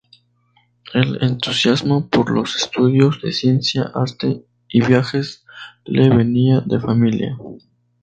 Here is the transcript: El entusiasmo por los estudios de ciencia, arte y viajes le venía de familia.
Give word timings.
El 0.95 1.23
entusiasmo 1.23 2.07
por 2.09 2.31
los 2.31 2.55
estudios 2.55 3.21
de 3.21 3.31
ciencia, 3.31 3.83
arte 3.93 4.43
y 4.67 4.83
viajes 4.83 5.45
le 5.85 6.09
venía 6.09 6.59
de 6.61 6.79
familia. 6.79 7.37